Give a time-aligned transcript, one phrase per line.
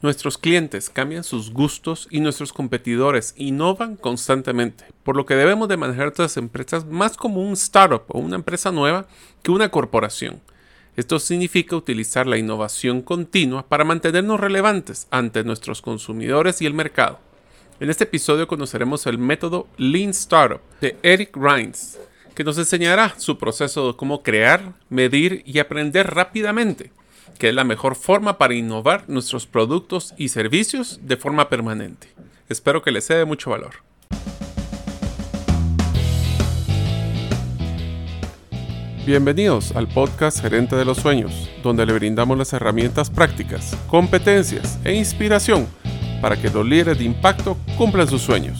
[0.00, 5.76] Nuestros clientes cambian sus gustos y nuestros competidores innovan constantemente, por lo que debemos de
[5.76, 9.08] manejar estas empresas más como un startup o una empresa nueva
[9.42, 10.40] que una corporación.
[10.94, 17.18] Esto significa utilizar la innovación continua para mantenernos relevantes ante nuestros consumidores y el mercado.
[17.80, 21.98] En este episodio conoceremos el método Lean Startup de Eric Rines,
[22.36, 26.92] que nos enseñará su proceso de cómo crear, medir y aprender rápidamente
[27.38, 32.08] que es la mejor forma para innovar nuestros productos y servicios de forma permanente.
[32.48, 33.74] Espero que les sea de mucho valor.
[39.08, 44.94] Bienvenidos al podcast Gerente de los Sueños, donde le brindamos las herramientas prácticas, competencias e
[44.94, 45.66] inspiración
[46.20, 48.58] para que los líderes de impacto cumplan sus sueños.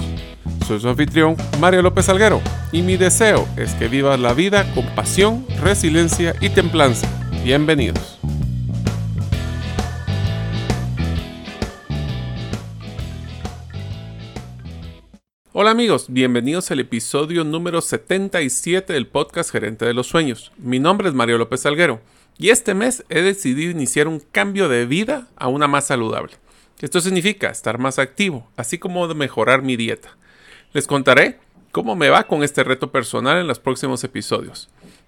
[0.67, 2.41] Soy su anfitrión, Mario López Alguero,
[2.73, 7.09] y mi deseo es que vivas la vida con pasión, resiliencia y templanza.
[7.45, 8.18] Bienvenidos.
[15.61, 20.53] Hola amigos, bienvenidos al episodio número 77 del podcast Gerente de los Sueños.
[20.57, 22.01] Mi nombre es Mario López Salguero
[22.39, 26.35] y este mes he decidido iniciar un cambio de vida a una más saludable.
[26.79, 30.17] Esto significa estar más activo, así como mejorar mi dieta.
[30.75, 31.41] Les contaré
[31.73, 34.69] cómo me va con este reto personal en los próximos episodios.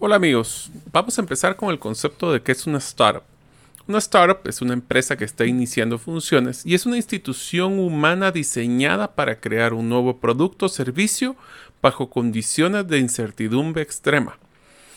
[0.00, 3.24] Hola amigos, vamos a empezar con el concepto de qué es una startup.
[3.88, 9.16] Una startup es una empresa que está iniciando funciones y es una institución humana diseñada
[9.16, 11.34] para crear un nuevo producto o servicio
[11.82, 14.38] bajo condiciones de incertidumbre extrema.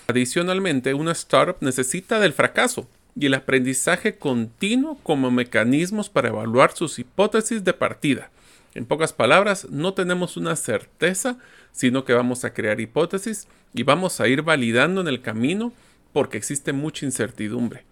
[0.07, 6.99] Adicionalmente, una startup necesita del fracaso y el aprendizaje continuo como mecanismos para evaluar sus
[6.99, 8.29] hipótesis de partida.
[8.73, 11.37] En pocas palabras, no tenemos una certeza,
[11.71, 15.73] sino que vamos a crear hipótesis y vamos a ir validando en el camino
[16.13, 17.83] porque existe mucha incertidumbre.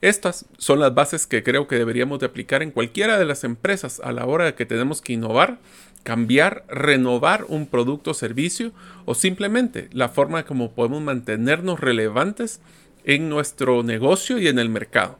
[0.00, 4.00] Estas son las bases que creo que deberíamos de aplicar en cualquiera de las empresas
[4.00, 5.58] a la hora de que tenemos que innovar,
[6.02, 8.72] cambiar, renovar un producto o servicio
[9.06, 12.60] o simplemente la forma como podemos mantenernos relevantes
[13.04, 15.18] en nuestro negocio y en el mercado.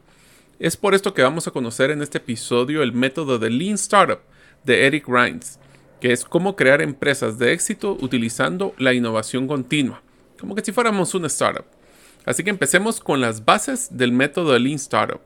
[0.59, 4.21] Es por esto que vamos a conocer en este episodio el método de Lean Startup
[4.65, 5.59] de Eric Rines,
[6.01, 10.03] que es cómo crear empresas de éxito utilizando la innovación continua,
[10.39, 11.65] como que si fuéramos una startup.
[12.25, 15.21] Así que empecemos con las bases del método de Lean Startup.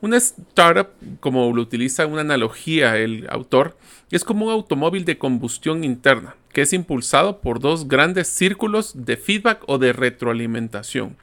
[0.00, 0.88] Una startup,
[1.20, 3.76] como lo utiliza una analogía el autor,
[4.10, 9.16] es como un automóvil de combustión interna, que es impulsado por dos grandes círculos de
[9.16, 11.16] feedback o de retroalimentación.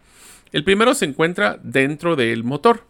[0.52, 2.84] El primero se encuentra dentro del motor.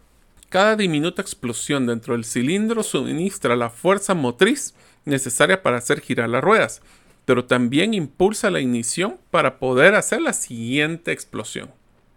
[0.51, 4.73] Cada diminuta explosión dentro del cilindro suministra la fuerza motriz
[5.05, 6.81] necesaria para hacer girar las ruedas,
[7.23, 11.71] pero también impulsa la ignición para poder hacer la siguiente explosión.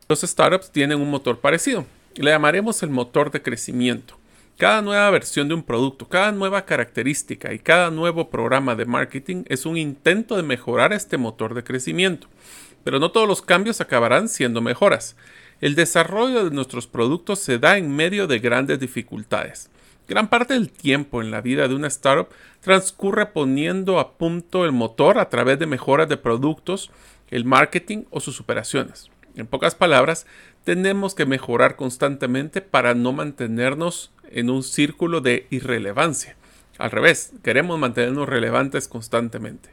[0.09, 1.87] Los startups tienen un motor parecido,
[2.17, 4.17] le llamaremos el motor de crecimiento.
[4.59, 9.45] Cada nueva versión de un producto, cada nueva característica y cada nuevo programa de marketing
[9.47, 12.27] es un intento de mejorar este motor de crecimiento.
[12.83, 15.15] Pero no todos los cambios acabarán siendo mejoras.
[15.61, 19.71] El desarrollo de nuestros productos se da en medio de grandes dificultades.
[20.07, 22.29] Gran parte del tiempo en la vida de una startup
[22.61, 26.91] transcurre poniendo a punto el motor a través de mejoras de productos,
[27.31, 29.11] el marketing o sus operaciones.
[29.37, 30.27] En pocas palabras,
[30.65, 36.37] tenemos que mejorar constantemente para no mantenernos en un círculo de irrelevancia.
[36.79, 39.71] Al revés, queremos mantenernos relevantes constantemente.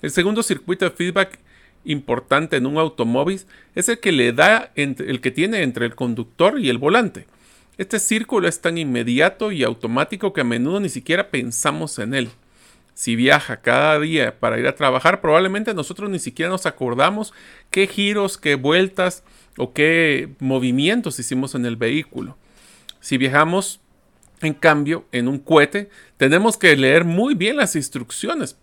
[0.00, 1.38] El segundo circuito de feedback
[1.84, 3.40] importante en un automóvil
[3.74, 7.26] es el que le da el que tiene entre el conductor y el volante.
[7.78, 12.30] Este círculo es tan inmediato y automático que a menudo ni siquiera pensamos en él.
[12.94, 17.32] Si viaja cada día para ir a trabajar, probablemente nosotros ni siquiera nos acordamos
[17.70, 19.24] qué giros, qué vueltas
[19.56, 22.36] o qué movimientos hicimos en el vehículo.
[23.00, 23.80] Si viajamos,
[24.42, 28.56] en cambio, en un cohete, tenemos que leer muy bien las instrucciones,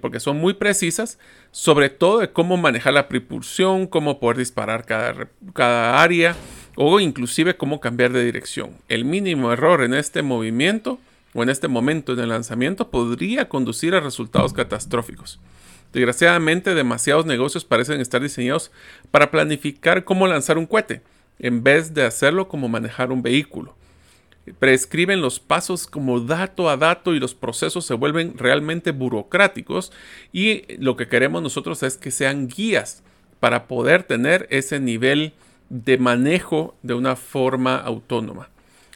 [0.00, 1.18] porque son muy precisas,
[1.50, 6.34] sobre todo de cómo manejar la propulsión, cómo poder disparar cada, cada área,
[6.76, 8.70] o inclusive cómo cambiar de dirección.
[8.88, 10.98] El mínimo error en este movimiento
[11.34, 15.40] o en este momento en el lanzamiento podría conducir a resultados catastróficos.
[15.92, 18.72] Desgraciadamente, demasiados negocios parecen estar diseñados
[19.10, 21.02] para planificar cómo lanzar un cohete,
[21.38, 23.76] en vez de hacerlo como manejar un vehículo.
[24.52, 29.92] Prescriben los pasos como dato a dato y los procesos se vuelven realmente burocráticos
[30.32, 33.02] y lo que queremos nosotros es que sean guías
[33.40, 35.32] para poder tener ese nivel
[35.70, 38.48] de manejo de una forma autónoma.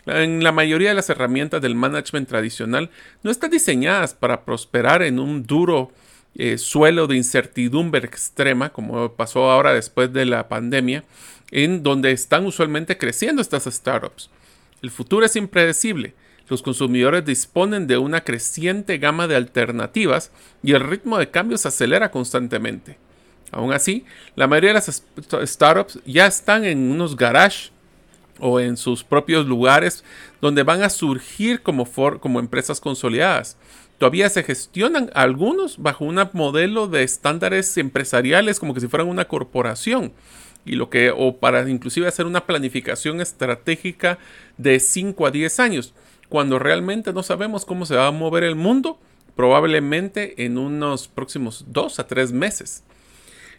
[0.06, 2.90] En la mayoría de las herramientas del management tradicional
[3.22, 5.92] no están diseñadas para prosperar en un duro
[6.34, 11.04] eh, suelo de incertidumbre extrema, como pasó ahora después de la pandemia,
[11.50, 14.30] en donde están usualmente creciendo estas startups.
[14.82, 16.14] El futuro es impredecible.
[16.48, 20.30] Los consumidores disponen de una creciente gama de alternativas
[20.62, 22.96] y el ritmo de cambio se acelera constantemente.
[23.50, 24.04] Aún así,
[24.34, 25.02] la mayoría de las
[25.50, 27.72] startups ya están en unos garages
[28.40, 30.04] o en sus propios lugares
[30.40, 31.86] donde van a surgir como,
[32.20, 33.56] como empresas consolidadas.
[33.98, 39.26] Todavía se gestionan algunos bajo un modelo de estándares empresariales como que si fueran una
[39.26, 40.12] corporación
[40.68, 44.18] y lo que o para inclusive hacer una planificación estratégica
[44.56, 45.94] de 5 a 10 años,
[46.28, 49.00] cuando realmente no sabemos cómo se va a mover el mundo,
[49.34, 52.84] probablemente en unos próximos 2 a 3 meses.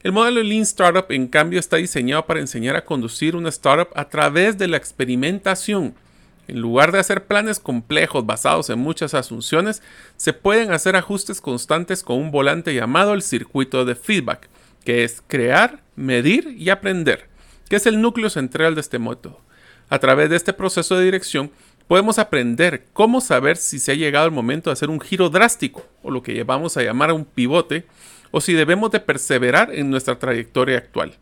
[0.01, 4.07] El modelo Lean Startup, en cambio, está diseñado para enseñar a conducir una startup a
[4.07, 5.93] través de la experimentación.
[6.47, 9.83] En lugar de hacer planes complejos basados en muchas asunciones,
[10.15, 14.47] se pueden hacer ajustes constantes con un volante llamado el circuito de feedback,
[14.83, 17.27] que es crear, medir y aprender,
[17.69, 19.41] que es el núcleo central de este método.
[19.89, 21.51] A través de este proceso de dirección,
[21.87, 25.85] podemos aprender cómo saber si se ha llegado el momento de hacer un giro drástico,
[26.03, 27.85] o lo que llevamos a llamar un pivote,
[28.31, 31.13] o si debemos de perseverar en nuestra trayectoria actual.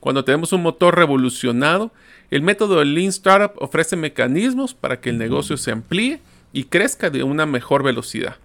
[0.00, 1.92] Cuando tenemos un motor revolucionado,
[2.30, 6.20] el método de Lean Startup ofrece mecanismos para que el negocio se amplíe
[6.52, 8.36] y crezca de una mejor velocidad.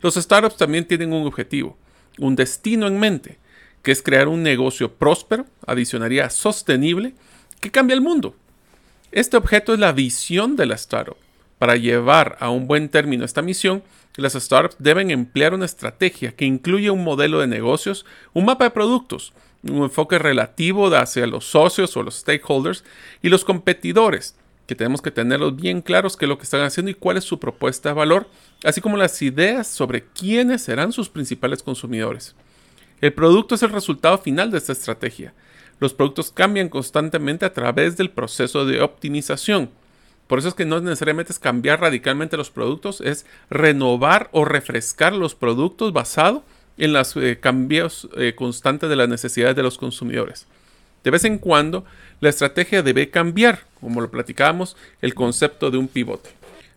[0.00, 1.76] Los startups también tienen un objetivo,
[2.18, 3.38] un destino en mente,
[3.82, 7.14] que es crear un negocio próspero, adicionaría sostenible,
[7.60, 8.34] que cambia el mundo.
[9.12, 11.16] Este objeto es la visión de la startup.
[11.58, 13.82] Para llevar a un buen término esta misión,
[14.16, 18.04] las startups deben emplear una estrategia que incluye un modelo de negocios,
[18.34, 19.32] un mapa de productos,
[19.62, 22.84] un enfoque relativo hacia los socios o los stakeholders
[23.22, 24.36] y los competidores,
[24.68, 27.24] que tenemos que tenerlos bien claros qué es lo que están haciendo y cuál es
[27.24, 28.28] su propuesta de valor,
[28.62, 32.36] así como las ideas sobre quiénes serán sus principales consumidores.
[33.00, 35.32] El producto es el resultado final de esta estrategia.
[35.80, 39.70] Los productos cambian constantemente a través del proceso de optimización.
[40.26, 45.14] Por eso es que no necesariamente es cambiar radicalmente los productos, es renovar o refrescar
[45.14, 46.44] los productos basado
[46.76, 50.46] en los eh, cambios eh, constantes de las necesidades de los consumidores.
[51.04, 51.84] De vez en cuando,
[52.20, 56.30] la estrategia debe cambiar, como lo platicábamos, el concepto de un pivote.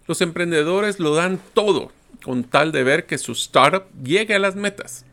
[0.08, 1.92] Los emprendedores lo dan todo
[2.24, 5.06] con tal de ver que su startup llegue a las metas.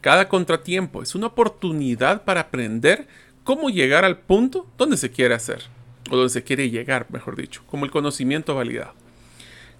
[0.00, 3.06] Cada contratiempo es una oportunidad para aprender
[3.44, 5.62] cómo llegar al punto donde se quiere hacer,
[6.10, 8.94] o donde se quiere llegar, mejor dicho, como el conocimiento validado.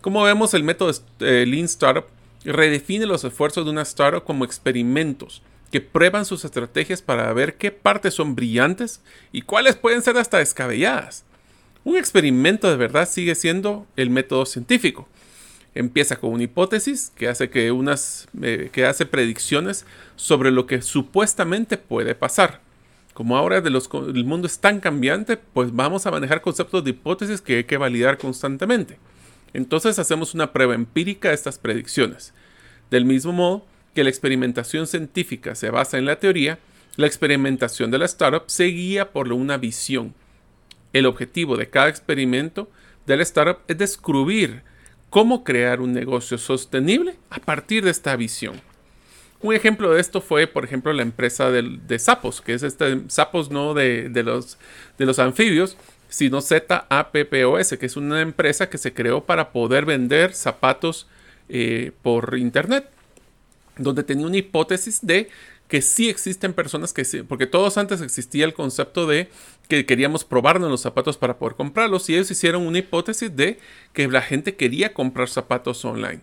[0.00, 2.06] Como vemos, el método eh, Lean Startup
[2.44, 7.70] redefine los esfuerzos de una startup como experimentos que prueban sus estrategias para ver qué
[7.70, 9.00] partes son brillantes
[9.32, 11.24] y cuáles pueden ser hasta descabelladas.
[11.84, 15.08] Un experimento de verdad sigue siendo el método científico.
[15.74, 19.84] Empieza con una hipótesis que hace, que unas, eh, que hace predicciones
[20.16, 22.60] sobre lo que supuestamente puede pasar.
[23.12, 26.90] Como ahora de los, el mundo es tan cambiante, pues vamos a manejar conceptos de
[26.90, 28.98] hipótesis que hay que validar constantemente.
[29.52, 32.34] Entonces hacemos una prueba empírica de estas predicciones.
[32.90, 36.58] Del mismo modo que la experimentación científica se basa en la teoría,
[36.96, 40.14] la experimentación de la startup se guía por una visión.
[40.92, 42.70] El objetivo de cada experimento
[43.06, 44.62] de la startup es descubrir
[45.08, 48.60] cómo crear un negocio sostenible a partir de esta visión.
[49.40, 53.50] Un ejemplo de esto fue, por ejemplo, la empresa de, sapos, que es este sapos
[53.50, 54.58] no de, los,
[54.98, 55.78] de los anfibios,
[56.10, 61.06] sino ZAPPOS, que es una empresa que se creó para poder vender zapatos
[61.48, 62.90] eh, por internet,
[63.76, 65.28] donde tenía una hipótesis de
[65.68, 69.28] que sí existen personas que sí, porque todos antes existía el concepto de
[69.68, 73.58] que queríamos probarnos los zapatos para poder comprarlos y ellos hicieron una hipótesis de
[73.92, 76.20] que la gente quería comprar zapatos online.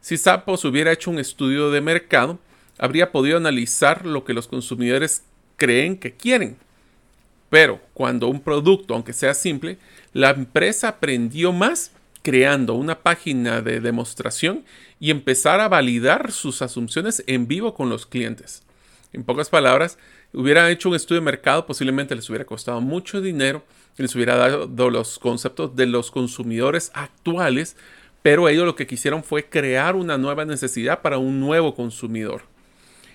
[0.00, 2.38] Si Zappos hubiera hecho un estudio de mercado,
[2.78, 5.22] habría podido analizar lo que los consumidores
[5.56, 6.56] creen que quieren.
[7.50, 9.78] Pero cuando un producto, aunque sea simple,
[10.12, 11.92] la empresa aprendió más
[12.26, 14.64] creando una página de demostración
[14.98, 18.64] y empezar a validar sus asunciones en vivo con los clientes.
[19.12, 19.96] En pocas palabras,
[20.32, 23.62] hubiera hecho un estudio de mercado, posiblemente les hubiera costado mucho dinero
[23.96, 27.76] les hubiera dado los conceptos de los consumidores actuales,
[28.22, 32.42] pero ellos lo que quisieron fue crear una nueva necesidad para un nuevo consumidor.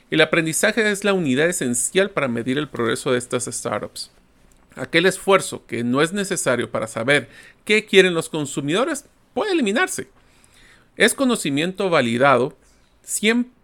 [0.10, 4.10] El aprendizaje es la unidad esencial para medir el progreso de estas startups.
[4.76, 7.30] Aquel esfuerzo que no es necesario para saber
[7.66, 10.08] qué quieren los consumidores puede eliminarse.
[10.98, 12.58] Es conocimiento validado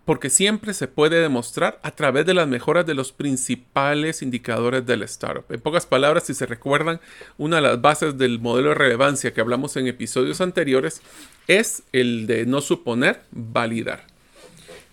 [0.05, 5.03] porque siempre se puede demostrar a través de las mejoras de los principales indicadores del
[5.03, 5.45] startup.
[5.49, 7.01] En pocas palabras, si se recuerdan,
[7.37, 11.01] una de las bases del modelo de relevancia que hablamos en episodios anteriores
[11.47, 14.05] es el de no suponer, validar.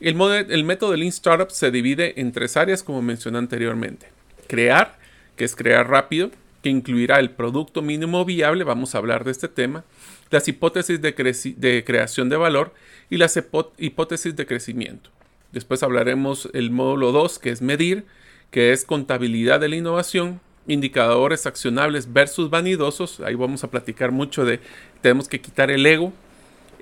[0.01, 4.09] El, el método de Lean Startup se divide en tres áreas, como mencioné anteriormente.
[4.49, 4.99] Crear,
[5.37, 6.31] que es crear rápido,
[6.63, 9.85] que incluirá el producto mínimo viable, vamos a hablar de este tema,
[10.31, 12.73] las hipótesis de, creación de valor
[13.11, 13.39] y las
[13.79, 15.11] hipótesis de crecimiento.
[15.53, 18.07] Después hablaremos el módulo 2, que es medir,
[18.51, 23.21] que es contabilidad de la innovación, indicadores accionables versus vanidosos.
[23.21, 24.61] Ahí vamos a platicar mucho de,
[25.01, 26.13] tenemos que quitar el ego,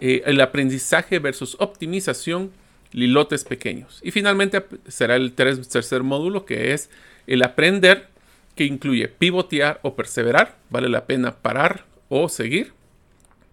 [0.00, 2.50] eh, el aprendizaje versus optimización,
[2.92, 4.00] lilotes pequeños.
[4.02, 6.88] Y finalmente será el tercer módulo, que es
[7.26, 8.11] el aprender,
[8.54, 12.72] que incluye pivotear o perseverar, vale la pena parar o seguir,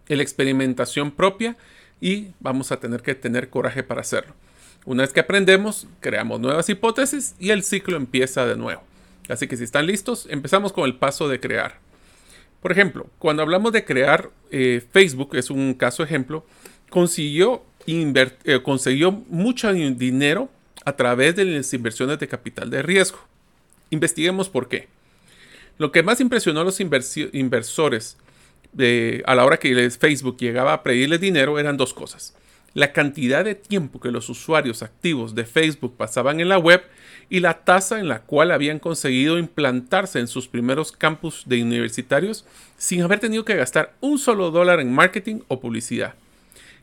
[0.08, 1.56] la experimentación propia
[2.02, 4.34] y vamos a tener que tener coraje para hacerlo.
[4.86, 8.82] Una vez que aprendemos, creamos nuevas hipótesis y el ciclo empieza de nuevo.
[9.28, 11.78] Así que si están listos, empezamos con el paso de crear.
[12.62, 16.46] Por ejemplo, cuando hablamos de crear, eh, Facebook es un caso ejemplo,
[16.90, 20.50] consiguió, eh, consiguió mucho dinero
[20.84, 23.20] a través de las inversiones de capital de riesgo.
[23.90, 24.88] Investiguemos por qué.
[25.78, 28.18] Lo que más impresionó a los inversores
[29.26, 32.36] a la hora que Facebook llegaba a pedirle dinero eran dos cosas.
[32.76, 36.84] La cantidad de tiempo que los usuarios activos de Facebook pasaban en la web
[37.30, 42.46] y la tasa en la cual habían conseguido implantarse en sus primeros campus de universitarios
[42.78, 46.14] sin haber tenido que gastar un solo dólar en marketing o publicidad.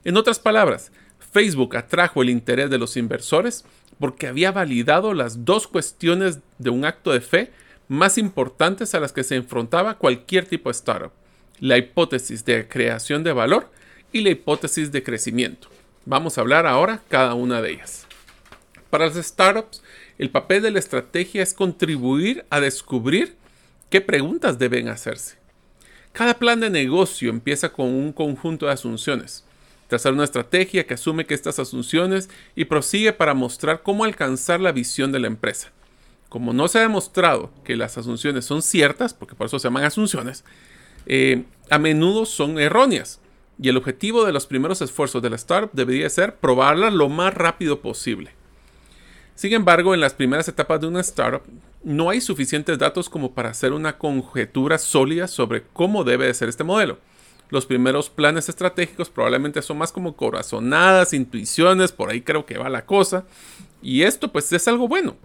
[0.04, 0.90] En otras palabras,
[1.32, 3.64] Facebook atrajo el interés de los inversores
[3.98, 7.50] porque había validado las dos cuestiones de un acto de fe
[7.88, 11.12] más importantes a las que se enfrentaba cualquier tipo de startup
[11.60, 13.70] la hipótesis de creación de valor
[14.12, 15.68] y la hipótesis de crecimiento.
[16.04, 18.06] Vamos a hablar ahora cada una de ellas.
[18.90, 19.82] Para las startups,
[20.18, 23.36] el papel de la estrategia es contribuir a descubrir
[23.90, 25.36] qué preguntas deben hacerse.
[26.12, 29.44] Cada plan de negocio empieza con un conjunto de asunciones.
[29.88, 34.72] Trazar una estrategia que asume que estas asunciones y prosigue para mostrar cómo alcanzar la
[34.72, 35.70] visión de la empresa.
[36.28, 39.84] Como no se ha demostrado que las asunciones son ciertas, porque por eso se llaman
[39.84, 40.44] asunciones,
[41.06, 43.20] eh, a menudo son erróneas.
[43.60, 47.32] Y el objetivo de los primeros esfuerzos de la startup debería ser probarla lo más
[47.32, 48.32] rápido posible.
[49.34, 51.42] Sin embargo, en las primeras etapas de una startup
[51.84, 56.48] no hay suficientes datos como para hacer una conjetura sólida sobre cómo debe de ser
[56.48, 56.98] este modelo.
[57.48, 62.68] Los primeros planes estratégicos probablemente son más como corazonadas, intuiciones, por ahí creo que va
[62.68, 63.24] la cosa.
[63.82, 65.16] Y esto pues es algo bueno.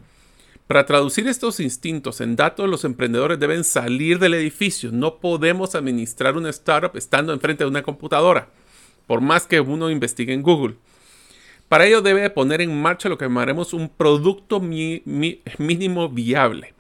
[0.68, 4.92] Para traducir estos instintos en datos, los emprendedores deben salir del edificio.
[4.92, 8.48] No podemos administrar una startup estando enfrente de una computadora,
[9.08, 10.76] por más que uno investigue en Google.
[11.68, 16.74] Para ello debe poner en marcha lo que llamaremos un producto mínimo viable,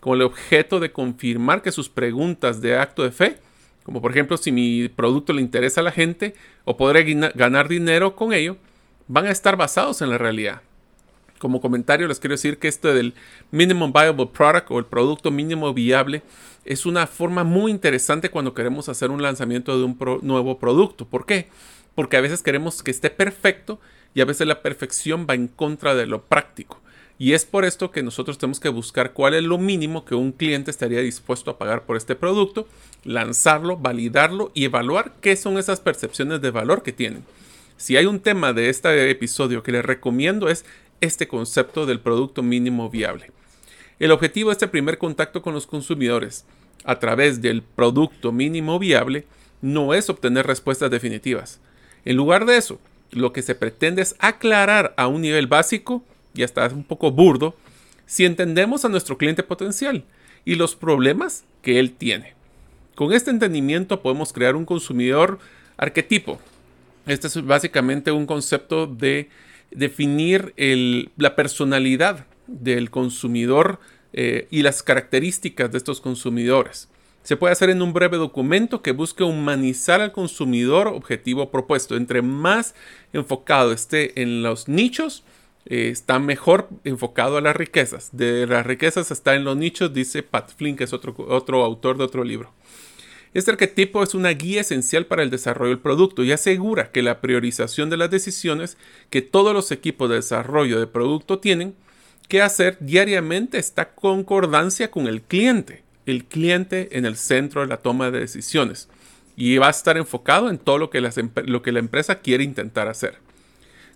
[0.00, 3.38] con el objeto de confirmar que sus preguntas de acto de fe,
[3.88, 6.34] como por ejemplo si mi producto le interesa a la gente
[6.66, 7.04] o podré
[7.34, 8.58] ganar dinero con ello,
[9.06, 10.60] van a estar basados en la realidad
[11.38, 13.14] como comentario les quiero decir que esto del
[13.50, 16.22] Minimum Viable Product o el producto mínimo viable
[16.66, 21.06] es una forma muy interesante cuando queremos hacer un lanzamiento de un nuevo producto.
[21.06, 21.48] ¿Por qué?
[21.94, 23.80] Porque a veces queremos que esté perfecto
[24.12, 26.82] y a veces la perfección va en contra de lo práctico.
[27.18, 30.30] Y es por esto que nosotros tenemos que buscar cuál es lo mínimo que un
[30.30, 32.68] cliente estaría dispuesto a pagar por este producto,
[33.04, 37.24] lanzarlo, validarlo y evaluar qué son esas percepciones de valor que tienen.
[37.76, 40.64] Si hay un tema de este episodio que les recomiendo es
[41.00, 43.32] este concepto del producto mínimo viable.
[43.98, 46.44] El objetivo de este primer contacto con los consumidores
[46.84, 49.26] a través del producto mínimo viable
[49.60, 51.60] no es obtener respuestas definitivas.
[52.04, 52.78] En lugar de eso,
[53.10, 56.04] lo que se pretende es aclarar a un nivel básico
[56.38, 57.56] y hasta un poco burdo
[58.06, 60.04] si entendemos a nuestro cliente potencial
[60.44, 62.34] y los problemas que él tiene.
[62.94, 65.40] Con este entendimiento podemos crear un consumidor
[65.76, 66.40] arquetipo.
[67.06, 69.28] Este es básicamente un concepto de
[69.70, 70.54] definir
[71.16, 73.80] la personalidad del consumidor
[74.12, 76.88] eh, y las características de estos consumidores.
[77.24, 81.94] Se puede hacer en un breve documento que busque humanizar al consumidor objetivo propuesto.
[81.96, 82.74] Entre más
[83.12, 85.24] enfocado esté en los nichos,
[85.70, 88.08] eh, está mejor enfocado a las riquezas.
[88.12, 91.98] De las riquezas está en los nichos, dice Pat Flynn, que es otro, otro autor
[91.98, 92.52] de otro libro.
[93.34, 97.20] Este arquetipo es una guía esencial para el desarrollo del producto y asegura que la
[97.20, 98.78] priorización de las decisiones
[99.10, 101.74] que todos los equipos de desarrollo de producto tienen
[102.28, 105.82] que hacer diariamente está concordancia con el cliente.
[106.06, 108.88] el cliente en el centro de la toma de decisiones
[109.36, 111.02] y va a estar enfocado en todo lo que,
[111.44, 113.18] lo que la empresa quiere intentar hacer.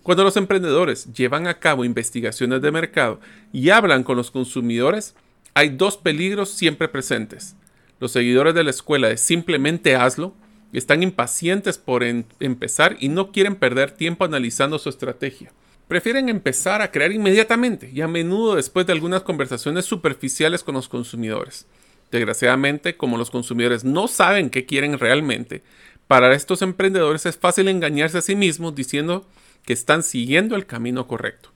[0.03, 3.21] Cuando los emprendedores llevan a cabo investigaciones de mercado
[3.53, 5.15] y hablan con los consumidores,
[5.53, 7.55] hay dos peligros siempre presentes.
[8.01, 10.33] Los seguidores de la escuela de simplemente hazlo
[10.73, 15.53] están impacientes por empezar y no quieren perder tiempo analizando su estrategia.
[15.87, 20.89] Prefieren empezar a crear inmediatamente y a menudo después de algunas conversaciones superficiales con los
[20.89, 21.65] consumidores.
[22.11, 25.63] Desgraciadamente, como los consumidores no saben qué quieren realmente,
[26.07, 29.25] para estos emprendedores es fácil engañarse a sí mismos diciendo
[29.65, 31.49] que están siguiendo el camino correcto.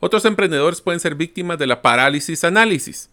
[0.00, 3.08] Otros emprendedores pueden ser víctimas de la parálisis análisis,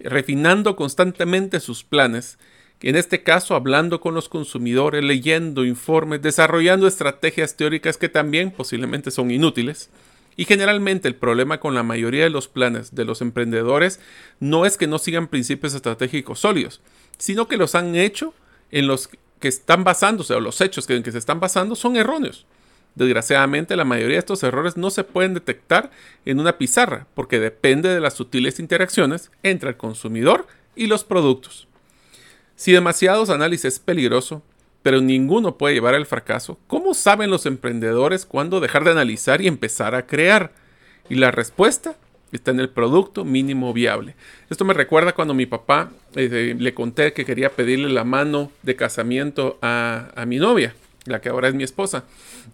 [0.00, 2.38] refinando constantemente sus planes
[2.82, 9.12] en este caso hablando con los consumidores, leyendo informes, desarrollando estrategias teóricas que también posiblemente
[9.12, 9.88] son inútiles.
[10.34, 14.00] Y generalmente el problema con la mayoría de los planes de los emprendedores
[14.40, 16.80] no es que no sigan principios estratégicos sólidos,
[17.18, 18.34] sino que los han hecho
[18.72, 22.46] en los que están basándose o los hechos en que se están basando son erróneos.
[22.94, 25.90] Desgraciadamente la mayoría de estos errores no se pueden detectar
[26.26, 30.46] en una pizarra porque depende de las sutiles interacciones entre el consumidor
[30.76, 31.68] y los productos.
[32.54, 34.42] Si demasiados análisis es peligroso,
[34.82, 39.46] pero ninguno puede llevar al fracaso, ¿cómo saben los emprendedores cuándo dejar de analizar y
[39.46, 40.52] empezar a crear?
[41.08, 41.96] Y la respuesta
[42.32, 44.16] está en el producto mínimo viable.
[44.50, 48.76] Esto me recuerda cuando mi papá eh, le conté que quería pedirle la mano de
[48.76, 52.04] casamiento a, a mi novia, la que ahora es mi esposa.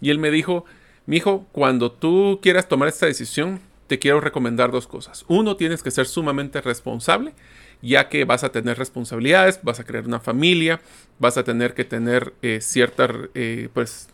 [0.01, 0.65] Y él me dijo,
[1.05, 5.25] mi hijo, cuando tú quieras tomar esta decisión, te quiero recomendar dos cosas.
[5.27, 7.33] Uno, tienes que ser sumamente responsable
[7.81, 10.81] ya que vas a tener responsabilidades, vas a crear una familia,
[11.17, 14.09] vas a tener que tener eh, ciertas, eh, pues,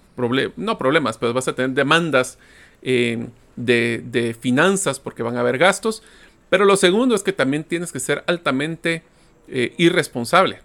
[0.56, 2.38] no problemas, pero vas a tener demandas
[2.82, 6.04] eh, de, finanzas porque van a haber gastos.
[6.50, 9.04] Pero lo segundo es que también tienes que ser altamente
[9.48, 10.60] irresponsable.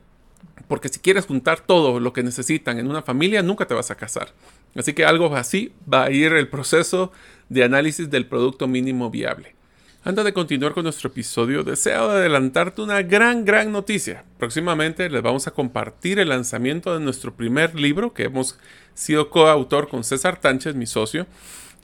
[0.71, 3.97] Porque si quieres juntar todo lo que necesitan en una familia, nunca te vas a
[3.97, 4.29] casar.
[4.77, 7.11] Así que algo así va a ir el proceso
[7.49, 9.57] de análisis del producto mínimo viable.
[10.05, 14.23] Antes de continuar con nuestro episodio, deseo adelantarte una gran, gran noticia.
[14.39, 18.57] Próximamente les vamos a compartir el lanzamiento de nuestro primer libro que hemos
[18.95, 21.27] sido coautor con César Tánchez, mi socio,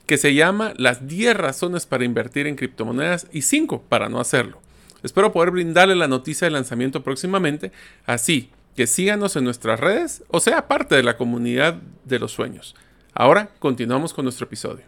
[0.05, 4.61] que se llama Las 10 razones para invertir en criptomonedas y 5 para no hacerlo.
[5.03, 7.73] Espero poder brindarle la noticia de lanzamiento próximamente,
[8.05, 12.75] así que síganos en nuestras redes o sea parte de la comunidad de los sueños.
[13.11, 14.85] Ahora continuamos con nuestro episodio.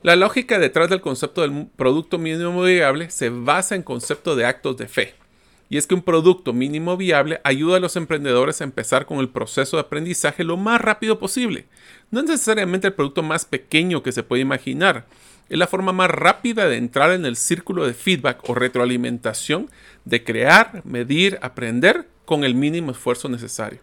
[0.00, 4.78] La lógica detrás del concepto del producto mínimo viable se basa en concepto de actos
[4.78, 5.14] de fe.
[5.68, 9.28] Y es que un producto mínimo viable ayuda a los emprendedores a empezar con el
[9.28, 11.66] proceso de aprendizaje lo más rápido posible.
[12.10, 15.04] No es necesariamente el producto más pequeño que se puede imaginar.
[15.50, 19.68] Es la forma más rápida de entrar en el círculo de feedback o retroalimentación
[20.06, 23.80] de crear, medir, aprender con el mínimo esfuerzo necesario.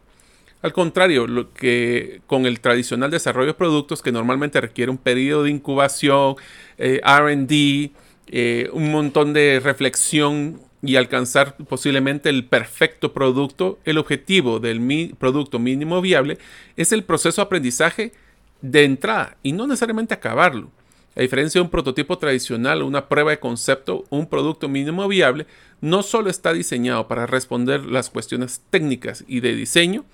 [0.62, 5.44] Al contrario, lo que con el tradicional desarrollo de productos que normalmente requiere un periodo
[5.44, 6.36] de incubación,
[6.78, 7.92] eh, RD,
[8.28, 15.60] eh, un montón de reflexión y alcanzar posiblemente el perfecto producto, el objetivo del producto
[15.60, 16.38] mínimo viable
[16.78, 18.14] es el proceso de aprendizaje
[18.62, 20.72] de entrada y no necesariamente acabarlo.
[21.18, 25.48] A diferencia de un prototipo tradicional o una prueba de concepto, un producto mínimo viable
[25.82, 30.06] no solo está diseñado para responder las cuestiones técnicas y de diseño,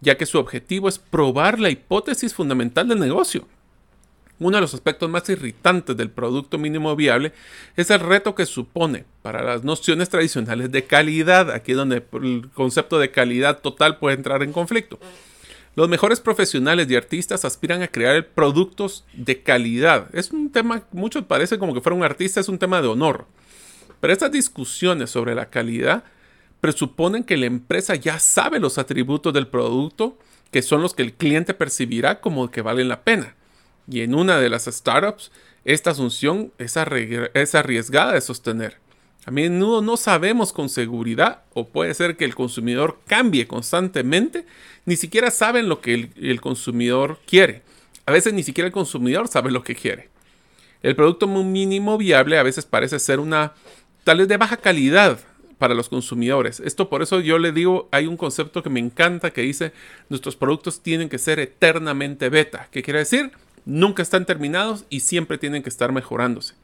[0.00, 3.46] ya que su objetivo es probar la hipótesis fundamental del negocio.
[4.38, 7.34] Uno de los aspectos más irritantes del producto mínimo viable
[7.76, 12.48] es el reto que supone para las nociones tradicionales de calidad, aquí es donde el
[12.54, 14.98] concepto de calidad total puede entrar en conflicto.
[15.76, 20.08] Los mejores profesionales y artistas aspiran a crear productos de calidad.
[20.14, 23.26] Es un tema, muchos parece como que fuera un artista, es un tema de honor.
[24.00, 26.04] Pero estas discusiones sobre la calidad
[26.62, 30.18] presuponen que la empresa ya sabe los atributos del producto
[30.50, 33.34] que son los que el cliente percibirá como que valen la pena.
[33.86, 35.30] Y en una de las startups,
[35.66, 38.78] esta asunción es, arriesgada de sostener.
[39.26, 44.46] A menudo no sabemos con seguridad, o puede ser que el consumidor cambie constantemente,
[44.86, 47.62] ni siquiera saben lo que el, el consumidor quiere.
[48.06, 50.08] A veces ni siquiera el consumidor sabe lo que quiere.
[50.82, 53.52] El producto mínimo viable a veces parece ser una
[54.04, 55.18] tal vez de baja calidad,
[55.58, 56.60] para los consumidores.
[56.60, 59.72] Esto por eso yo le digo, hay un concepto que me encanta que dice,
[60.08, 62.68] nuestros productos tienen que ser eternamente beta.
[62.70, 63.32] ¿Qué quiere decir?
[63.64, 66.54] Nunca están terminados y siempre tienen que estar mejorándose.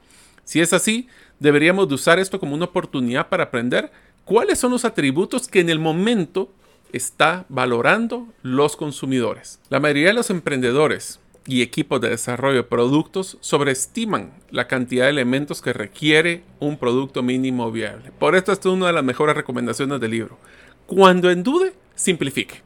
[0.45, 1.09] Si es así,
[1.43, 3.91] deberíamos de usar esto como una oportunidad para aprender
[4.25, 6.51] cuáles son los atributos que en el momento
[6.93, 9.61] está valorando los consumidores.
[9.69, 15.11] La mayoría de los emprendedores y equipos de desarrollo de productos sobreestiman la cantidad de
[15.11, 18.13] elementos que requiere un producto mínimo viable.
[18.17, 20.39] Por esto, esta es una de las mejores recomendaciones del libro.
[20.87, 22.63] Cuando en dude, simplifique.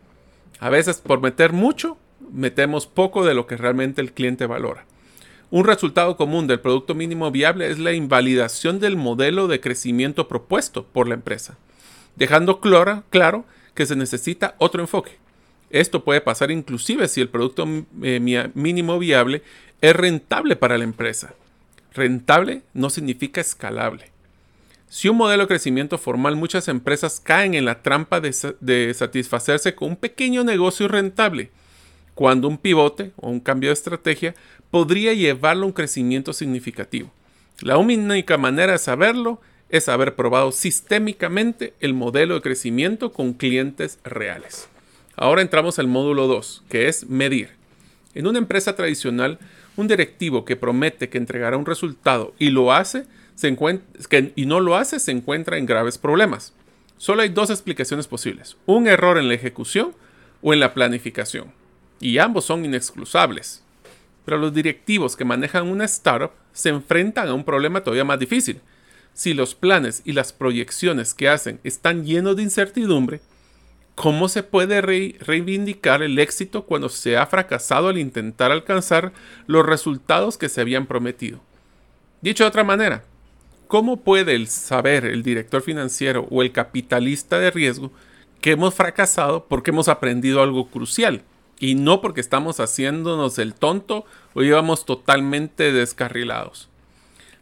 [0.61, 1.97] A veces por meter mucho,
[2.31, 4.85] metemos poco de lo que realmente el cliente valora.
[5.51, 10.85] Un resultado común del producto mínimo viable es la invalidación del modelo de crecimiento propuesto
[10.85, 11.57] por la empresa,
[12.17, 15.19] dejando claro, que se necesita otro enfoque.
[15.71, 17.67] Esto puede pasar inclusive si el producto
[18.03, 19.43] eh, mínimo viable
[19.81, 21.35] es rentable para la empresa.
[21.95, 24.11] Rentable no significa escalable.
[24.89, 29.91] Si un modelo de crecimiento formal, muchas empresas caen en la trampa de satisfacerse con
[29.91, 31.51] un pequeño negocio rentable,
[32.17, 34.35] cuando un pivote o un cambio de estrategia
[34.71, 37.13] podría llevarlo a un crecimiento significativo.
[37.61, 43.99] La única manera de saberlo es haber probado sistémicamente el modelo de crecimiento con clientes
[44.03, 44.67] reales.
[45.15, 47.51] Ahora entramos al módulo 2, que es medir.
[48.15, 49.39] En una empresa tradicional,
[49.77, 53.05] un directivo que promete que entregará un resultado y lo hace,
[54.37, 56.55] y no lo hace, se encuentra en graves problemas.
[56.97, 59.93] Solo hay dos explicaciones posibles, un error en la ejecución
[60.41, 61.53] o en la planificación,
[62.01, 63.63] y ambos son inexcusables.
[64.25, 68.61] Pero los directivos que manejan una startup se enfrentan a un problema todavía más difícil.
[69.15, 73.21] Si los planes y las proyecciones que hacen están llenos de incertidumbre,
[73.95, 79.13] ¿cómo se puede reivindicar el éxito cuando se ha fracasado al intentar alcanzar
[79.47, 81.41] los resultados que se habían prometido?
[82.21, 83.05] Dicho de otra manera,
[83.69, 87.93] ¿cómo puede saber el director financiero o el capitalista de riesgo
[88.41, 91.23] que hemos fracasado porque hemos aprendido algo crucial?
[91.59, 96.69] Y no porque estamos haciéndonos el tonto o íbamos totalmente descarrilados.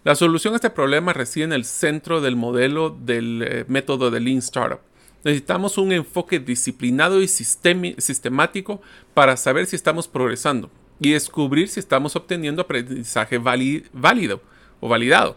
[0.05, 4.20] La solución a este problema reside en el centro del modelo del eh, método de
[4.20, 4.81] Lean Startup.
[5.24, 8.83] Necesitamos un enfoque disciplinado y sistemático
[9.14, 14.42] para saber si estamos progresando y descubrir si estamos obteniendo aprendizaje válido
[14.81, 15.37] o validado.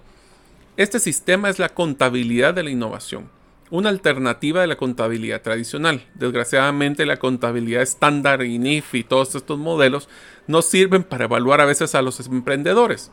[0.76, 3.37] Este sistema es la contabilidad de la innovación
[3.70, 6.06] una alternativa de la contabilidad tradicional.
[6.14, 10.08] Desgraciadamente la contabilidad estándar, INIF y todos estos modelos
[10.48, 13.12] no sirven para evaluar a veces a los emprendedores.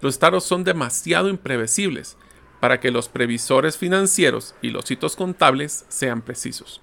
[0.00, 2.16] Los estados son demasiado imprevisibles
[2.60, 6.80] para que los previsores financieros y los hitos contables sean precisos.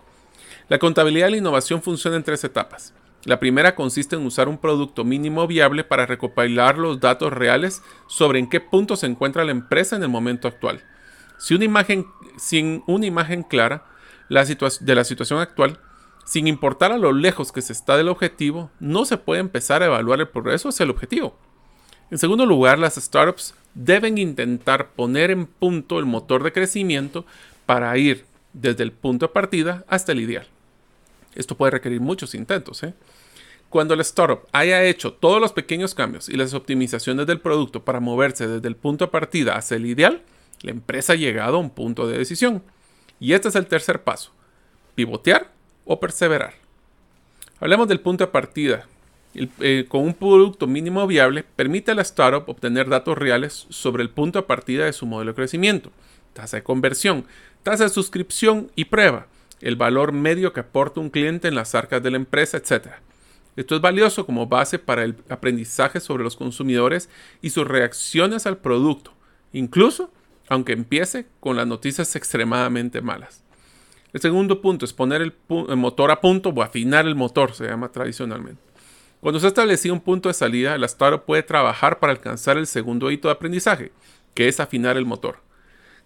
[0.69, 2.93] La contabilidad de la innovación funciona en tres etapas.
[3.25, 8.39] La primera consiste en usar un producto mínimo viable para recopilar los datos reales sobre
[8.39, 10.83] en qué punto se encuentra la empresa en el momento actual.
[11.43, 13.83] Si una imagen, sin una imagen clara
[14.29, 15.77] de la situación actual,
[16.23, 19.87] sin importar a lo lejos que se está del objetivo, no se puede empezar a
[19.87, 21.37] evaluar el progreso hacia el objetivo.
[22.11, 27.25] En segundo lugar, las startups deben intentar poner en punto el motor de crecimiento
[27.65, 30.47] para ir desde el punto de partida hasta el ideal.
[31.35, 32.83] Esto puede requerir muchos intentos.
[32.83, 32.93] ¿eh?
[33.67, 37.99] Cuando la startup haya hecho todos los pequeños cambios y las optimizaciones del producto para
[37.99, 40.23] moverse desde el punto de partida hacia el ideal,
[40.63, 42.63] la empresa ha llegado a un punto de decisión.
[43.19, 44.31] Y este es el tercer paso.
[44.95, 45.51] Pivotear
[45.85, 46.55] o perseverar.
[47.59, 48.87] Hablemos del punto de partida.
[49.35, 54.11] Eh, con un producto mínimo viable, permite a la startup obtener datos reales sobre el
[54.11, 55.91] punto de partida de su modelo de crecimiento,
[56.33, 57.25] tasa de conversión,
[57.63, 59.25] tasa de suscripción y prueba,
[59.59, 62.89] el valor medio que aporta un cliente en las arcas de la empresa, etc.
[63.55, 67.09] Esto es valioso como base para el aprendizaje sobre los consumidores
[67.41, 69.13] y sus reacciones al producto,
[69.51, 70.11] incluso
[70.53, 73.43] aunque empiece con las noticias extremadamente malas.
[74.13, 75.33] El segundo punto es poner el,
[75.75, 78.61] motor a punto o afinar el motor, se llama tradicionalmente.
[79.19, 82.67] Cuando se ha establecido un punto de salida, la startup puede trabajar para alcanzar el
[82.67, 83.91] segundo hito de aprendizaje,
[84.35, 85.37] que es afinar el motor.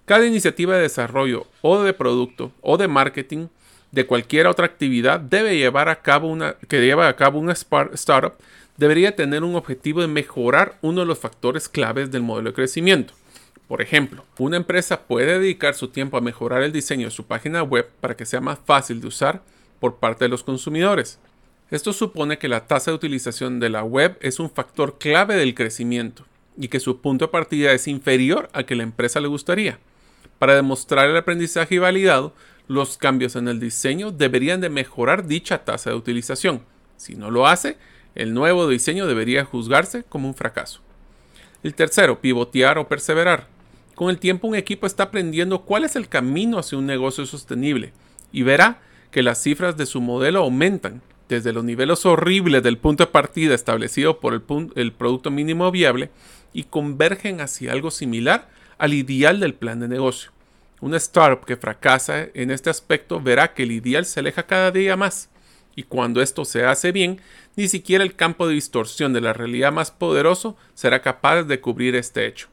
[0.05, 3.47] Cada iniciativa de desarrollo o de producto o de marketing
[3.91, 8.35] de cualquier otra actividad debe llevar a cabo una, que lleva a cabo una startup
[8.77, 13.13] debería tener un objetivo de mejorar uno de los factores claves del modelo de crecimiento.
[13.67, 17.63] Por ejemplo, una empresa puede dedicar su tiempo a mejorar el diseño de su página
[17.63, 19.41] web para que sea más fácil de usar
[19.79, 21.19] por parte de los consumidores.
[21.69, 25.53] Esto supone que la tasa de utilización de la web es un factor clave del
[25.53, 26.25] crecimiento
[26.57, 29.79] y que su punto de partida es inferior al que la empresa le gustaría.
[30.39, 32.33] Para demostrar el aprendizaje validado,
[32.67, 36.61] los cambios en el diseño deberían de mejorar dicha tasa de utilización.
[36.95, 37.77] Si no lo hace,
[38.15, 40.81] el nuevo diseño debería juzgarse como un fracaso.
[41.63, 43.47] El tercero, pivotear o perseverar.
[43.95, 47.93] Con el tiempo un equipo está aprendiendo cuál es el camino hacia un negocio sostenible
[48.31, 48.79] y verá
[49.11, 53.55] que las cifras de su modelo aumentan desde los niveles horribles del punto de partida
[53.55, 54.33] establecido por
[54.75, 56.11] el, producto mínimo viable
[56.53, 60.31] y convergen hacia algo similar al ideal del plan de negocio.
[60.79, 64.95] Una startup que fracasa en este aspecto verá que el ideal se aleja cada día
[64.95, 65.29] más
[65.77, 67.21] Y cuando esto se hace bien,
[67.55, 71.95] ni siquiera el campo de distorsión de la realidad más poderoso será capaz de cubrir
[71.95, 72.47] este hecho.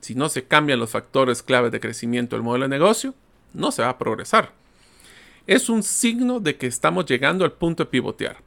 [0.00, 3.14] Si no se cambian los factores claves de crecimiento del modelo de negocio,
[3.52, 4.50] no se va a progresar.
[5.46, 8.38] Es un signo de que estamos llegando al punto de pivotear.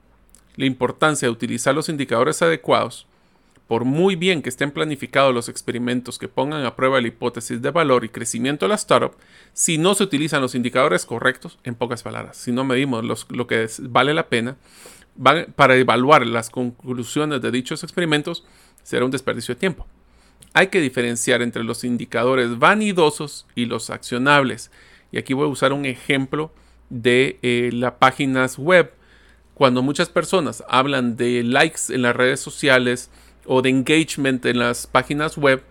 [0.57, 3.07] La importancia de utilizar los indicadores adecuados
[3.67, 7.71] por muy bien que estén planificados los experimentos que pongan a prueba la hipótesis de
[7.71, 9.15] valor y crecimiento de la startup,
[9.53, 13.67] si no se utilizan los indicadores correctos, en pocas palabras, si no medimos lo que
[13.81, 14.55] vale la pena
[15.55, 18.45] para evaluar las conclusiones de dichos experimentos,
[18.83, 19.87] será un desperdicio de tiempo.
[20.53, 24.71] Hay que diferenciar entre los indicadores vanidosos y los accionables.
[25.11, 26.51] Y aquí voy a usar un ejemplo
[26.89, 28.93] de eh, las páginas web.
[29.53, 33.09] Cuando muchas personas hablan de likes en las redes sociales,
[33.47, 35.63] o de engagement en las páginas web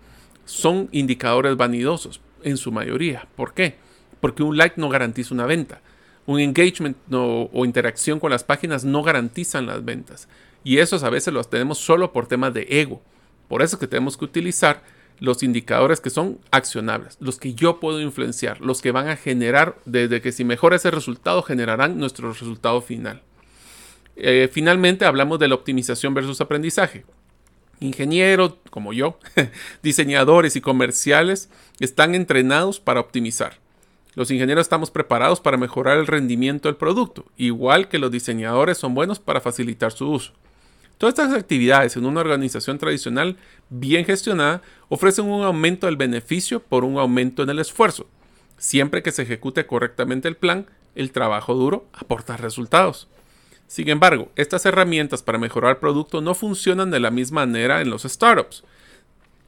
[0.44, 3.28] son indicadores vanidosos en su mayoría.
[3.36, 3.76] ¿Por qué?
[4.20, 5.80] Porque un like no garantiza una venta.
[6.26, 10.28] Un engagement o interacción con las páginas no garantizan las ventas.
[10.64, 13.00] Y esos a veces los tenemos solo por temas de ego.
[13.48, 14.82] Por eso es que tenemos que utilizar
[15.20, 19.76] los indicadores que son accionables, los que yo puedo influenciar, los que van a generar,
[19.84, 23.22] desde que si mejora ese resultado, generarán nuestro resultado final.
[24.16, 27.04] Eh, finalmente hablamos de la optimización versus aprendizaje.
[27.80, 29.18] Ingenieros, como yo,
[29.82, 33.58] diseñadores y comerciales están entrenados para optimizar.
[34.14, 38.94] Los ingenieros estamos preparados para mejorar el rendimiento del producto, igual que los diseñadores son
[38.94, 40.32] buenos para facilitar su uso.
[40.96, 43.36] Todas estas actividades en una organización tradicional
[43.68, 48.06] bien gestionada ofrecen un aumento del beneficio por un aumento en el esfuerzo.
[48.56, 53.08] Siempre que se ejecute correctamente el plan, el trabajo duro aporta resultados.
[53.66, 57.90] Sin embargo, estas herramientas para mejorar el producto no funcionan de la misma manera en
[57.90, 58.64] los startups.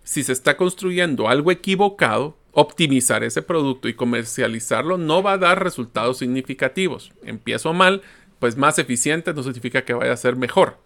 [0.03, 5.63] Si se está construyendo algo equivocado, optimizar ese producto y comercializarlo no va a dar
[5.63, 7.13] resultados significativos.
[7.23, 8.03] Empiezo mal,
[8.39, 10.79] pues más eficiente no significa que vaya a ser mejor.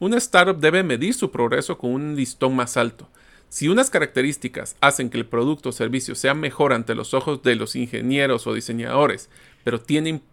[0.00, 3.08] Una startup debe medir su progreso con un listón más alto.
[3.48, 7.54] Si unas características hacen que el producto o servicio sea mejor ante los ojos de
[7.54, 9.30] los ingenieros o diseñadores,
[9.64, 9.80] pero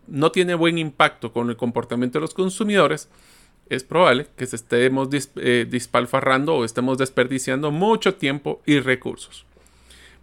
[0.08, 3.10] no tiene buen impacto con el comportamiento de los consumidores,
[3.70, 9.46] es probable que se estemos eh, dispalfarrando o estemos desperdiciando mucho tiempo y recursos.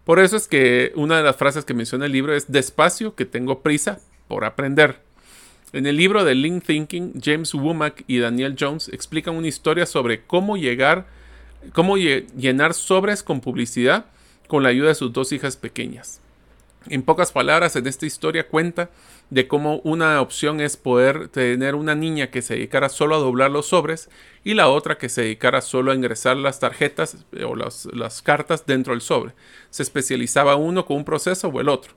[0.04, 3.24] Por eso es que una de las frases que menciona el libro es despacio que
[3.24, 5.00] tengo prisa por aprender.
[5.72, 10.22] En el libro de Lean Thinking, James Womack y Daniel Jones explican una historia sobre
[10.22, 11.06] cómo llegar,
[11.72, 14.06] cómo llenar sobres con publicidad
[14.46, 16.20] con la ayuda de sus dos hijas pequeñas.
[16.86, 18.90] En pocas palabras, en esta historia cuenta
[19.30, 23.50] de cómo una opción es poder tener una niña que se dedicara solo a doblar
[23.50, 24.08] los sobres
[24.44, 28.64] y la otra que se dedicara solo a ingresar las tarjetas eh, o las, cartas
[28.64, 29.34] dentro del sobre.
[29.70, 31.92] Se especializaba uno con un proceso o el otro.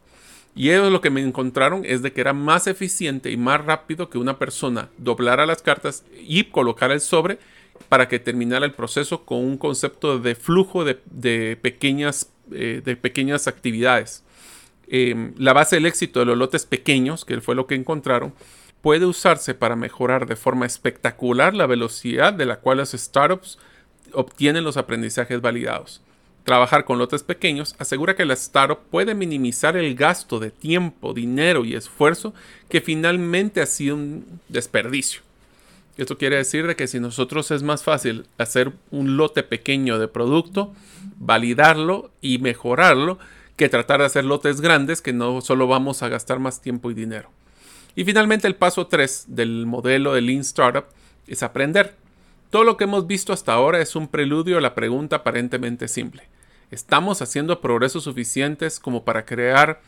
[0.56, 4.10] Y ellos lo que me encontraron es de que era más eficiente y más rápido
[4.10, 7.40] que una persona doblara las cartas y colocara el sobre
[7.88, 13.48] para que terminara el proceso con un concepto de flujo de, pequeñas, eh, de pequeñas
[13.48, 14.24] actividades.
[14.94, 18.34] Em, la base del éxito de los lotes pequeños, que fue lo que encontraron,
[18.82, 23.58] puede usarse para mejorar de forma espectacular la velocidad de la cual las startups
[24.12, 26.02] obtienen los aprendizajes validados.
[26.44, 31.64] Trabajar con lotes pequeños asegura que la startup puede minimizar el gasto de tiempo, dinero
[31.64, 32.34] y esfuerzo
[32.68, 35.22] que finalmente ha sido un desperdicio.
[35.96, 40.10] Esto quiere decir de que si nosotros es más fácil hacer un lote pequeño de
[40.10, 40.74] producto,
[41.18, 43.20] validarlo y mejorarlo,
[43.62, 46.96] que tratar de hacer lotes grandes que no solo vamos a gastar más tiempo y
[46.96, 47.30] dinero.
[47.94, 50.86] Y finalmente el paso 3 del modelo de Lean Startup
[51.28, 51.96] es aprender.
[52.50, 56.24] Todo lo que hemos visto hasta ahora es un preludio a la pregunta aparentemente simple.
[56.72, 59.80] ¿Estamos haciendo progresos suficientes como para crear,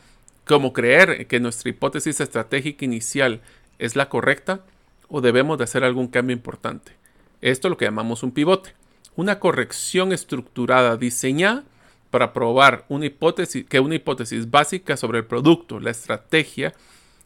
[0.46, 3.40] como creer que nuestra hipótesis estratégica inicial
[3.80, 4.60] es la correcta
[5.08, 6.92] o debemos de hacer algún cambio importante?
[7.40, 8.72] Esto es lo que llamamos un pivote,
[9.16, 11.64] una corrección estructurada diseñada
[12.14, 16.72] para probar una hipótesis, que una hipótesis básica sobre el producto, la estrategia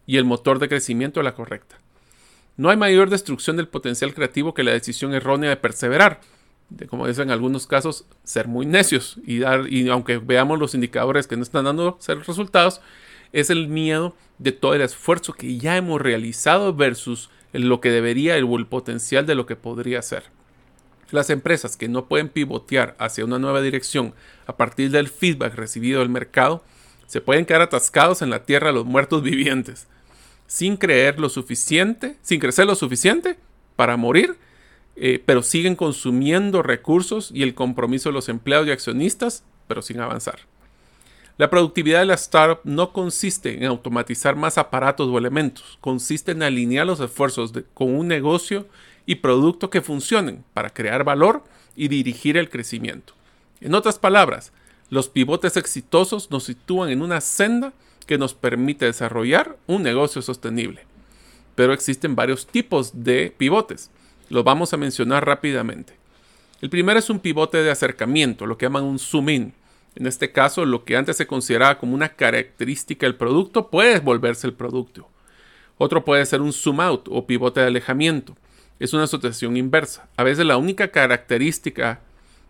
[0.07, 1.79] y el motor de crecimiento es la correcta.
[2.57, 6.22] No hay mayor destrucción del potencial creativo que la decisión errónea de perseverar,
[6.70, 10.74] de como dicen en algunos casos, ser muy necios y dar, y aunque veamos los
[10.74, 12.81] indicadores que no están dando resultados,
[13.35, 18.37] es el miedo de todo el esfuerzo que ya hemos realizado versus lo que debería
[18.42, 20.38] o el potencial de lo que podría ser.
[21.11, 24.14] Las empresas que no pueden pivotear hacia una nueva dirección
[24.47, 26.62] a partir del feedback recibido del mercado
[27.07, 29.87] se pueden quedar atascados en la tierra de los muertos vivientes,
[30.47, 33.38] sin creer lo suficiente, sin crecer lo suficiente
[33.77, 34.37] para morir,
[34.97, 40.01] eh, pero siguen consumiendo recursos y el compromiso de los empleados y accionistas, pero sin
[40.01, 40.40] avanzar.
[41.38, 46.42] La productividad de la startup no consiste en automatizar más aparatos o elementos, consiste en
[46.42, 48.66] alinear los esfuerzos con un negocio
[49.09, 51.42] y producto que funcionen para crear valor
[51.75, 53.14] y dirigir el crecimiento.
[53.61, 54.53] En otras palabras,
[54.90, 57.73] los pivotes exitosos nos sitúan en una senda
[58.07, 60.85] que nos permite desarrollar un negocio sostenible.
[61.55, 63.90] Pero existen varios tipos de pivotes.
[64.29, 65.94] Los vamos a mencionar rápidamente.
[66.61, 69.55] El primero es un pivote de acercamiento, lo que llaman un zoom in
[69.99, 74.47] en este caso, lo que antes se consideraba como una característica del producto puede volverse
[74.47, 75.09] el producto.
[75.77, 78.37] Otro puede ser un zoom out o pivote de alejamiento.
[78.79, 80.09] Es una asociación inversa.
[80.17, 82.01] A veces la única característica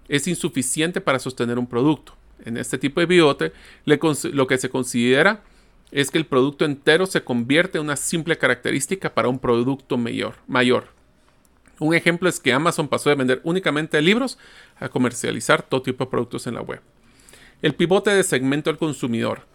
[0.09, 2.15] es insuficiente para sostener un producto.
[2.45, 3.53] En este tipo de pivote,
[3.85, 5.43] lo que se considera
[5.91, 10.35] es que el producto entero se convierte en una simple característica para un producto mayor.
[10.47, 10.89] mayor.
[11.79, 14.39] Un ejemplo es que Amazon pasó de vender únicamente libros
[14.79, 16.81] a comercializar todo tipo de productos en la web.
[17.63, 19.47] El pivote de segmento al consumidor.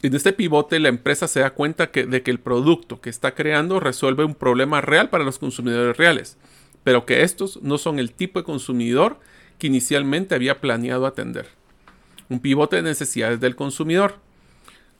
[0.00, 3.80] En este pivote la empresa se da cuenta de que el producto que está creando
[3.80, 6.36] resuelve un problema real para los consumidores reales,
[6.84, 9.18] pero que estos no son el tipo de consumidor
[9.58, 11.48] que inicialmente había planeado atender.
[12.28, 14.20] Un pivote de necesidades del consumidor.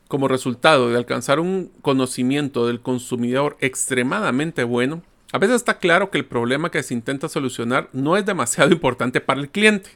[0.08, 6.18] Como resultado de alcanzar un conocimiento del consumidor extremadamente bueno, a veces está claro que
[6.18, 9.90] el problema que se intenta solucionar no es demasiado importante para el cliente,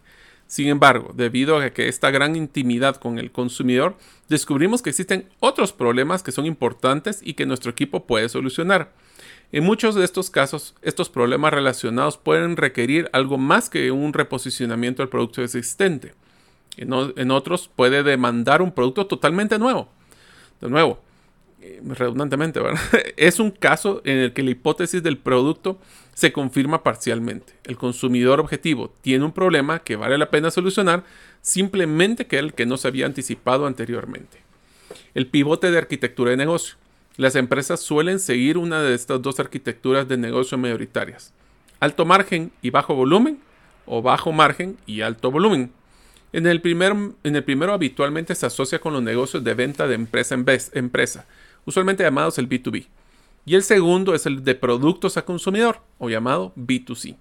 [0.52, 3.96] sin embargo, debido a que esta gran intimidad con el consumidor,
[4.28, 8.92] descubrimos que existen otros problemas que son importantes y que nuestro equipo puede solucionar.
[9.50, 15.00] En muchos de estos casos, estos problemas relacionados pueden requerir algo más que un reposicionamiento
[15.00, 16.12] del producto existente.
[16.76, 19.88] En, otros puede demandar un producto totalmente nuevo.
[20.60, 21.00] De nuevo,
[21.62, 22.60] eh, redundantemente,
[23.16, 25.78] es un caso en el que la hipótesis del producto
[26.14, 27.54] se confirma parcialmente.
[27.64, 31.04] El consumidor objetivo tiene un problema que vale la pena solucionar
[31.40, 34.38] simplemente que el que no se había anticipado anteriormente.
[35.14, 36.76] El pivote de arquitectura de negocio.
[37.16, 41.32] Las empresas suelen seguir una de estas dos arquitecturas de negocio mayoritarias.
[41.80, 43.38] Alto margen y bajo volumen
[43.86, 45.72] o bajo margen y alto volumen.
[46.32, 50.34] En el, en el primero habitualmente se asocia con los negocios de venta de empresa
[50.34, 51.26] en empresa,
[51.66, 52.86] usualmente llamados el B2B
[53.44, 57.16] y el segundo es el de productos a consumidor, o llamado B2C.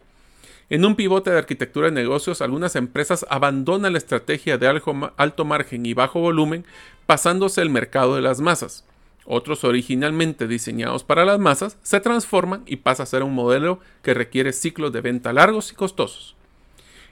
[0.70, 4.82] En un pivote de arquitectura de negocios, algunas empresas abandonan la estrategia de
[5.18, 6.66] alto margen y bajo volumen,
[7.06, 8.86] pasándose el mercado de las masas.
[9.26, 14.14] Otros originalmente diseñados para las masas se transforman y pasa a ser un modelo que
[14.14, 16.36] requiere ciclos de venta largos y costosos.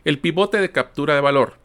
[0.05, 1.57] El pivote de captura de valor.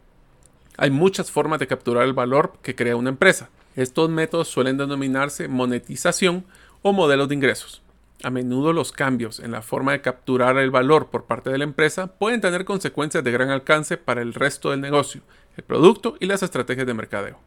[0.77, 3.49] Hay muchas formas de capturar el valor que crea una empresa.
[3.75, 6.45] Estos métodos suelen denominarse monetización
[6.87, 7.81] o modelos de ingresos.
[8.21, 11.63] A menudo los cambios en la forma de capturar el valor por parte de la
[11.63, 15.21] empresa pueden tener consecuencias de gran alcance para el resto del negocio,
[15.57, 17.39] el producto y las estrategias de mercadeo.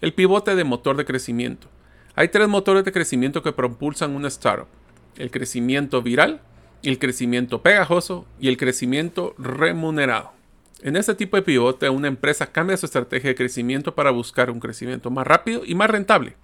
[0.00, 1.68] El pivote de motor de crecimiento.
[2.14, 4.68] Hay tres motores de crecimiento que propulsan una startup.
[5.18, 6.40] El crecimiento viral,
[6.82, 10.32] el crecimiento pegajoso y el crecimiento remunerado.
[10.80, 14.60] En este tipo de pivote, una empresa cambia su estrategia de crecimiento para buscar un
[14.60, 16.36] crecimiento más rápido y más rentable.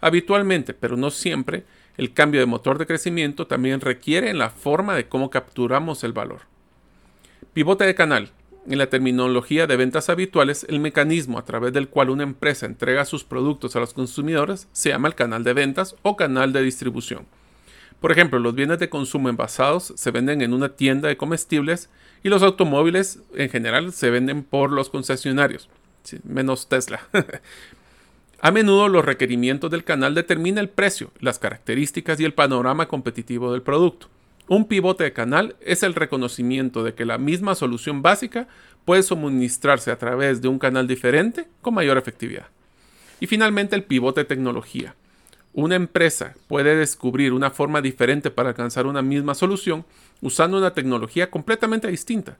[0.00, 1.64] Habitualmente, pero no siempre,
[1.96, 6.12] el cambio de motor de crecimiento también requiere en la forma de cómo capturamos el
[6.12, 6.42] valor.
[7.52, 8.30] Pivote de canal.
[8.68, 13.04] En la terminología de ventas habituales, el mecanismo a través del cual una empresa entrega
[13.04, 17.26] sus productos a los consumidores se llama el canal de ventas o canal de distribución.
[18.00, 21.88] Por ejemplo, los bienes de consumo envasados se venden en una tienda de comestibles
[22.22, 25.70] y los automóviles en general se venden por los concesionarios,
[26.24, 27.00] menos Tesla.
[28.40, 33.52] A menudo los requerimientos del canal determinan el precio, las características y el panorama competitivo
[33.52, 34.08] del producto.
[34.48, 38.46] Un pivote de canal es el reconocimiento de que la misma solución básica
[38.84, 42.46] puede suministrarse a través de un canal diferente con mayor efectividad.
[43.20, 44.94] Y finalmente el pivote de tecnología.
[45.54, 49.86] Una empresa puede descubrir una forma diferente para alcanzar una misma solución
[50.20, 52.36] usando una tecnología completamente distinta.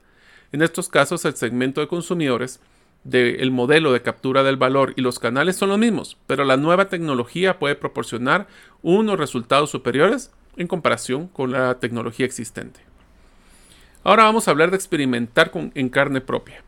[0.51, 2.61] En estos casos el segmento de consumidores
[3.07, 6.89] del modelo de captura del valor y los canales son los mismos, pero la nueva
[6.89, 8.47] tecnología puede proporcionar
[8.81, 12.81] unos resultados superiores en comparación con la tecnología existente.
[14.03, 16.63] Ahora vamos a hablar de experimentar con, en carne propia.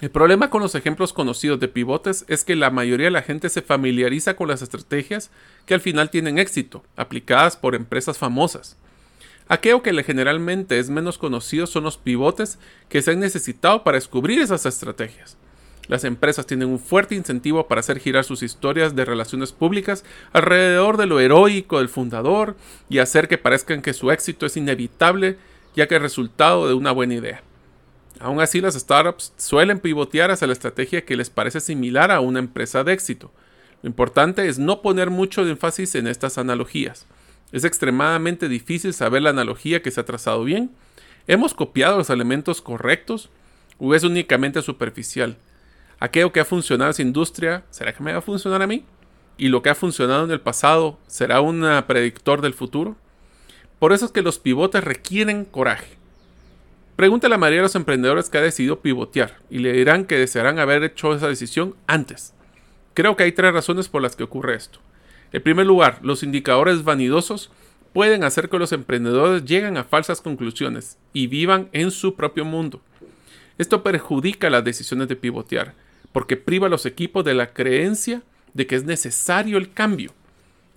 [0.00, 3.48] El problema con los ejemplos conocidos de pivotes es que la mayoría de la gente
[3.48, 5.30] se familiariza con las estrategias
[5.64, 8.76] que al final tienen éxito, aplicadas por empresas famosas.
[9.48, 14.40] Aquello que generalmente es menos conocido son los pivotes que se han necesitado para descubrir
[14.40, 15.36] esas estrategias.
[15.88, 20.96] Las empresas tienen un fuerte incentivo para hacer girar sus historias de relaciones públicas alrededor
[20.96, 22.56] de lo heroico del fundador
[22.88, 25.38] y hacer que parezcan que su éxito es inevitable
[25.74, 27.42] ya que es resultado de una buena idea.
[28.20, 32.38] Aún así, las startups suelen pivotear hacia la estrategia que les parece similar a una
[32.38, 33.32] empresa de éxito.
[33.82, 37.06] Lo importante es no poner mucho énfasis en estas analogías.
[37.50, 40.70] Es extremadamente difícil saber la analogía que se ha trazado bien.
[41.26, 43.28] ¿Hemos copiado los elementos correctos?
[43.78, 45.36] ¿O es únicamente superficial?
[46.02, 48.84] ¿Aquello que ha funcionado en esa industria, será que me va a funcionar a mí?
[49.38, 52.96] ¿Y lo que ha funcionado en el pasado será un predictor del futuro?
[53.78, 55.96] Por eso es que los pivotes requieren coraje.
[56.96, 60.18] Pregúntale a la mayoría de los emprendedores que ha decidido pivotear y le dirán que
[60.18, 62.34] desearán haber hecho esa decisión antes.
[62.94, 64.80] Creo que hay tres razones por las que ocurre esto.
[65.32, 67.52] En primer lugar, los indicadores vanidosos
[67.92, 72.80] pueden hacer que los emprendedores lleguen a falsas conclusiones y vivan en su propio mundo.
[73.56, 75.74] Esto perjudica las decisiones de pivotear,
[76.12, 78.22] porque priva a los equipos de la creencia
[78.54, 80.12] de que es necesario el cambio.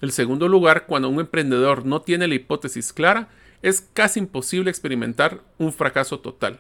[0.02, 3.30] En segundo lugar, cuando un emprendedor no tiene la hipótesis clara,
[3.62, 6.60] es casi imposible experimentar un fracaso total.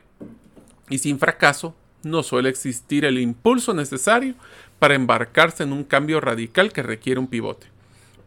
[0.90, 4.36] Y sin fracaso, no suele existir el impulso necesario
[4.80, 7.68] para embarcarse en un cambio radical que requiere un pivote.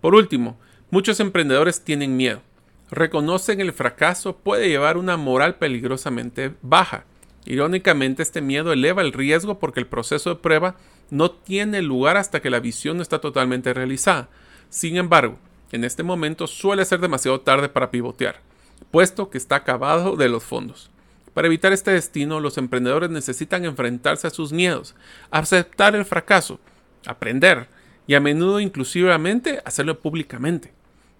[0.00, 0.58] Por último,
[0.90, 2.42] muchos emprendedores tienen miedo.
[2.90, 7.04] Reconocen el fracaso puede llevar una moral peligrosamente baja.
[7.44, 10.76] Irónicamente, este miedo eleva el riesgo porque el proceso de prueba
[11.10, 14.28] no tiene lugar hasta que la visión no está totalmente realizada.
[14.68, 15.38] Sin embargo,
[15.72, 18.48] en este momento suele ser demasiado tarde para pivotear
[18.90, 20.90] puesto que está acabado de los fondos.
[21.34, 24.94] Para evitar este destino, los emprendedores necesitan enfrentarse a sus miedos,
[25.30, 26.58] aceptar el fracaso,
[27.06, 27.68] aprender
[28.06, 30.72] y a menudo inclusivamente hacerlo públicamente.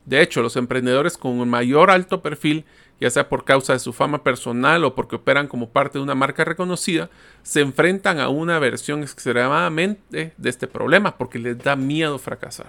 [0.08, 2.64] De hecho, los emprendedores con un mayor alto perfil,
[2.98, 6.14] ya sea por causa de su fama personal o porque operan como parte de una
[6.14, 7.10] marca reconocida,
[7.42, 12.68] se enfrentan a una versión extremadamente de este problema porque les da miedo fracasar.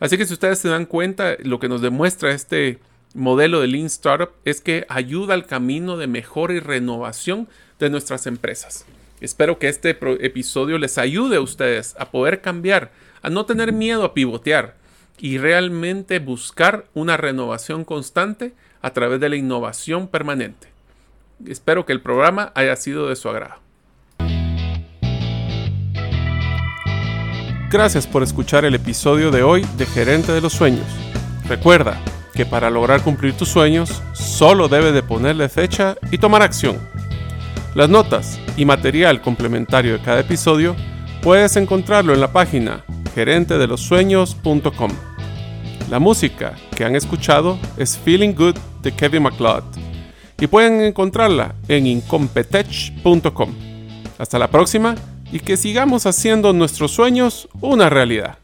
[0.00, 2.80] Así que si ustedes se dan cuenta, lo que nos demuestra este
[3.14, 8.26] modelo de Lean Startup es que ayuda al camino de mejora y renovación de nuestras
[8.26, 8.84] empresas.
[9.20, 12.90] Espero que este episodio les ayude a ustedes a poder cambiar,
[13.22, 14.81] a no tener miedo a pivotear
[15.22, 20.66] y realmente buscar una renovación constante a través de la innovación permanente.
[21.46, 23.54] Espero que el programa haya sido de su agrado.
[27.70, 30.86] Gracias por escuchar el episodio de hoy de Gerente de los Sueños.
[31.48, 32.02] Recuerda,
[32.34, 36.78] que para lograr cumplir tus sueños solo debes de ponerle fecha y tomar acción.
[37.76, 40.74] Las notas y material complementario de cada episodio
[41.22, 45.11] puedes encontrarlo en la página gerentedelosueños.com.
[45.92, 49.62] La música que han escuchado es Feeling Good de Kevin MacLeod
[50.40, 53.54] y pueden encontrarla en incompetech.com.
[54.16, 54.94] Hasta la próxima
[55.30, 58.38] y que sigamos haciendo nuestros sueños una realidad.